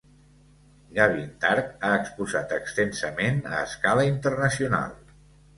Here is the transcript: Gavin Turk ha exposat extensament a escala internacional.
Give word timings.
Gavin 0.99 1.27
Turk 1.43 1.69
ha 1.89 1.93
exposat 1.99 2.55
extensament 2.57 3.39
a 3.59 3.61
escala 3.67 4.07
internacional. 4.15 4.99